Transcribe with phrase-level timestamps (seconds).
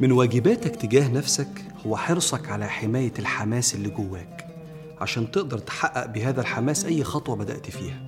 [0.00, 4.46] من واجباتك تجاه نفسك هو حرصك على حماية الحماس اللي جواك
[5.00, 8.02] عشان تقدر تحقق بهذا الحماس أي خطوة بدأت فيها.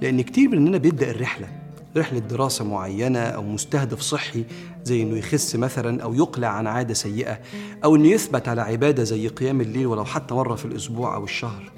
[0.00, 1.48] لأن كتير مننا بيبدأ الرحلة
[1.96, 4.44] رحلة دراسة معينة أو مستهدف صحي
[4.84, 7.40] زي إنه يخس مثلا أو يقلع عن عادة سيئة
[7.84, 11.72] أو إنه يثبت على عبادة زي قيام الليل ولو حتى مرة في الأسبوع أو الشهر.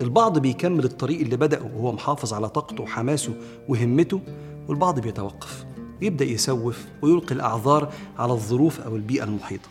[0.00, 3.32] البعض بيكمل الطريق اللي بدأه وهو محافظ على طاقته وحماسه
[3.68, 4.20] وهمته
[4.68, 5.67] والبعض بيتوقف.
[6.00, 9.68] يبدأ يسوف ويلقي الأعذار على الظروف أو البيئة المحيطة.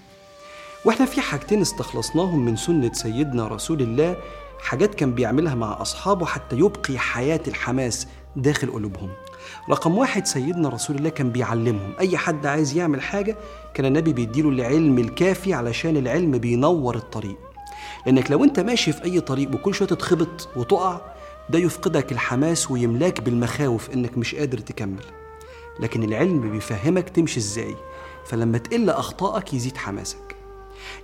[0.86, 4.18] وإحنا في حاجتين استخلصناهم من سنة سيدنا رسول الله
[4.60, 9.10] حاجات كان بيعملها مع أصحابه حتى يبقي حياة الحماس داخل قلوبهم.
[9.70, 11.94] رقم واحد سيدنا رسول الله كان بيعلمهم.
[12.00, 13.38] أي حد عايز يعمل حاجة
[13.74, 17.38] كان النبي بيديله العلم الكافي علشان العلم بينور الطريق.
[18.06, 21.02] لأنك لو أنت ماشي في أي طريق وكل شوية تتخبط وتقع
[21.50, 25.04] ده يفقدك الحماس ويملاك بالمخاوف إنك مش قادر تكمل.
[25.80, 27.76] لكن العلم بيفهمك تمشي إزاي
[28.26, 30.36] فلما تقل أخطائك يزيد حماسك.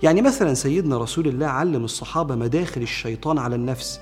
[0.02, 4.00] يعني مثلا سيدنا رسول الله علم الصحابة مداخل الشيطان على النفس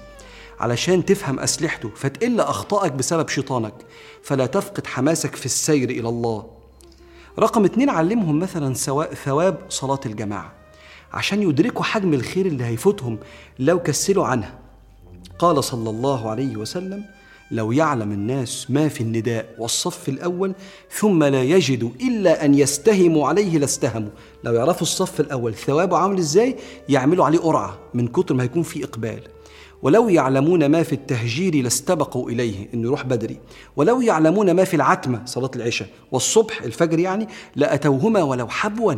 [0.61, 3.75] علشان تفهم أسلحته فتقل أخطائك بسبب شيطانك
[4.23, 6.47] فلا تفقد حماسك في السير إلى الله.
[7.39, 8.75] رقم اتنين علمهم مثلا
[9.25, 10.53] ثواب صلاة الجماعة
[11.13, 13.19] عشان يدركوا حجم الخير اللي هيفوتهم
[13.59, 14.59] لو كسلوا عنها.
[15.39, 17.05] قال صلى الله عليه وسلم
[17.53, 20.55] لو يعلم الناس ما في النداء والصف الأول
[20.91, 24.11] ثم لا يجدوا إلا أن يستهموا عليه لاستهموا.
[24.45, 26.57] لو يعرفوا الصف الأول ثوابه عامل إزاي؟
[26.89, 29.21] يعملوا عليه قرعة من كتر ما هيكون في إقبال.
[29.83, 33.39] ولو يعلمون ما في التهجير لاستبقوا إليه إنه يروح بدري.
[33.77, 35.89] ولو يعلمون ما في العتمة صلاة العشاء.
[36.13, 38.95] والصبح الفجر يعني لأتوهما ولو حبوا.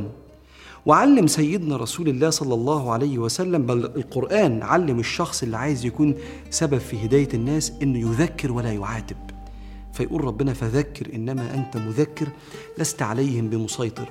[0.86, 6.14] وعلم سيدنا رسول الله صلى الله عليه وسلم بل القرآن علم الشخص اللي عايز يكون
[6.50, 9.16] سبب في هداية الناس إنه يذكر ولا يعاتب.
[9.92, 12.28] فيقول ربنا فذكر إنما أنت مذكر
[12.78, 14.10] لست عليهم بمسيطر.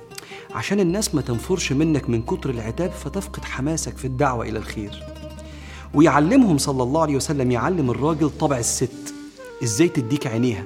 [0.54, 5.02] عشان الناس ما تنفرش منك من كتر العتاب فتفقد حماسك في الدعوة إلى الخير.
[5.94, 9.14] ويعلمهم صلى الله عليه وسلم يعلم الراجل طبع الست.
[9.62, 10.64] إزاي تديك عينيها؟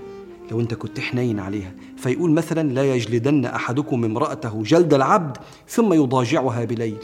[0.51, 1.73] لو انت كنت حنين عليها.
[1.97, 5.37] فيقول مثلا لا يجلدن أحدكم امرأته جلد العبد
[5.69, 6.97] ثم يضاجعها بليل.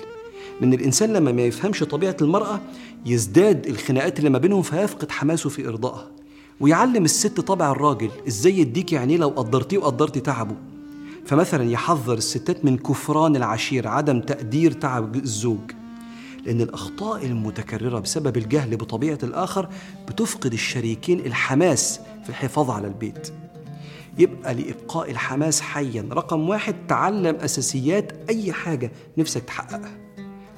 [0.60, 2.60] لأن الإنسان لما ما يفهمش طبيعة المرأة
[3.06, 6.06] يزداد الخناقات اللي ما بينهم فيفقد حماسه في إرضائها.
[6.60, 10.56] ويعلم الست طبع الراجل إزاي يديك عينيه لو قدرتيه وقدرتي تعبه.
[11.26, 15.70] فمثلا يحذر الستات من كفران العشير عدم تقدير تعب الزوج.
[16.46, 19.68] لأن الأخطاء المتكررة بسبب الجهل بطبيعة الآخر
[20.08, 23.32] بتفقد الشريكين الحماس في الحفاظ على البيت.
[24.18, 26.08] يبقى لإبقاء الحماس حيا.
[26.12, 29.96] رقم واحد تعلم أساسيات أي حاجة نفسك تحققها.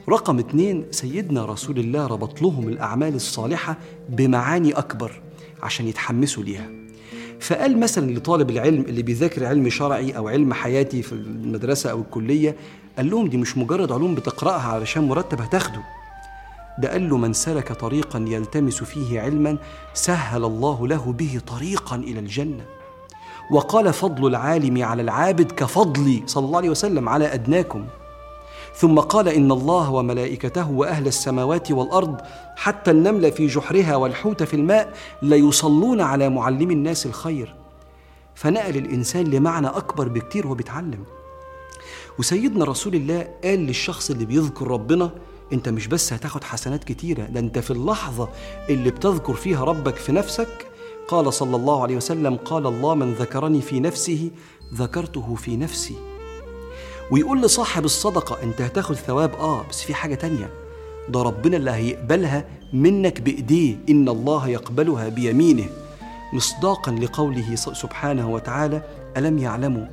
[0.08, 3.76] رقم اتنين سيدنا رسول الله ربط لهم الأعمال الصالحة
[4.08, 5.22] بمعاني أكبر
[5.62, 6.68] عشان يتحمسوا ليها.
[7.40, 12.56] فقال مثلا لطالب العلم اللي بيذاكر علم شرعي أو علم حياتي في المدرسة أو الكلية
[12.96, 15.80] قال لهم دي مش مجرد علوم بتقرأها علشان مرتب هتاخده.
[16.78, 19.58] ده قال له من سلك طريقا يلتمس فيه علما
[19.94, 22.64] سهل الله له به طريقا إلى الجنة.
[23.50, 27.84] وقال فضل العالم على العابد كفضلي صلى الله عليه وسلم على أدناكم.
[28.76, 32.20] ثم قال إن الله وملائكته وأهل السماوات والأرض
[32.56, 34.92] حتى النمل في جحرها والحوت في الماء
[35.22, 37.54] ليصلون على معلم الناس الخير.
[38.34, 41.04] فنقل الإنسان لمعنى أكبر بكتير وهو بيتعلم.
[42.18, 45.10] وسيدنا رسول الله قال للشخص اللي بيذكر ربنا
[45.52, 48.28] أنت مش بس هتاخد حسنات كتيرة ده أنت في اللحظة
[48.68, 50.66] اللي بتذكر فيها ربك في نفسك.
[51.08, 54.30] قال صلى الله عليه وسلم قال الله من ذكرني في نفسه
[54.74, 55.94] ذكرته في نفسي.
[57.10, 60.50] ويقول لصاحب الصدقة أنت هتاخد ثواب آه بس في حاجة تانية
[61.08, 65.66] ده ربنا اللي هيقبلها منك بإيديه إن الله يقبلها بيمينه.
[66.32, 68.82] مصداقا لقوله سبحانه وتعالى
[69.16, 69.86] ألم يعلموا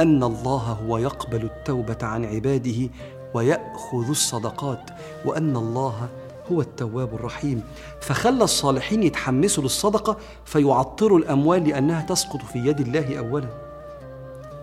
[0.00, 2.88] أن الله هو يقبل التوبة عن عباده
[3.34, 4.90] ويأخذ الصدقات
[5.24, 6.08] وأن الله
[6.52, 7.62] هو التواب الرحيم.
[8.00, 13.48] فخلى الصالحين يتحمسوا للصدقة فيعطروا الأموال لأنها تسقط في يد الله أولا.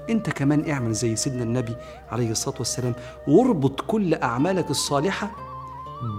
[0.10, 1.75] أنت كمان اعمل زي سيدنا النبي
[2.12, 2.94] عليه الصلاة والسلام.
[3.27, 5.31] واربط كل أعمالك الصالحة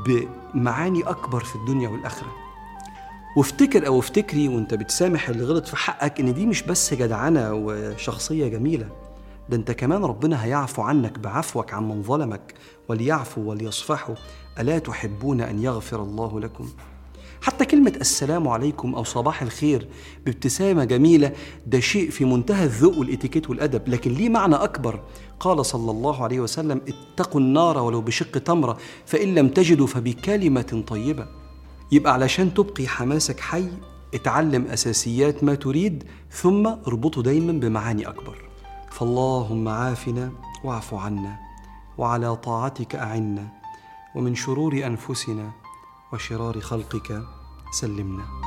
[0.06, 2.29] بمعاني أكبر في الدنيا والآخرة.
[3.37, 8.49] وافتكر أو افتكري وأنت بتسامح اللي غلط في حقك إن دي مش بس جدعنة وشخصية
[8.49, 9.06] جميلة.
[9.48, 12.54] ده انت كمان ربنا هيعفو عنك بعفوك عن من ظلمك
[12.88, 14.14] وليعفوا وليصفحوا
[14.58, 16.69] ألا تحبون أن يغفر الله لكم؟
[17.43, 19.88] حتى كلمة السلام عليكم أو صباح الخير
[20.26, 21.32] بابتسامة جميلة
[21.66, 23.88] ده شيء في منتهى الذوق والإتيكيت والأدب.
[23.88, 25.00] لكن ليه معنى أكبر؟
[25.40, 28.76] قال صلى الله عليه وسلم اتقوا النار ولو بشق تمرة
[29.06, 31.26] فإن لم تجدوا فبكلمة طيبة.
[31.93, 33.69] يبقى علشان تبقي حماسك حي
[34.14, 38.45] اتعلم أساسيات ما تريد ثم اربطه دايما بمعاني أكبر.
[38.96, 40.32] فاللهم عافنا
[40.64, 41.38] واعف عنا
[41.98, 43.48] وعلى طاعتك أعنا
[44.14, 45.50] ومن شرور أنفسنا
[46.12, 47.22] وشرار خلقك
[47.70, 48.45] سلمنا.